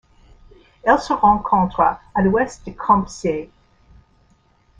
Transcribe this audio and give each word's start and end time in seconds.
Elle 0.81 0.97
se 0.97 1.13
rencontre 1.13 1.81
à 1.83 1.99
l'Ouest 2.23 2.65
de 2.65 2.71
Kempsey. 2.71 3.51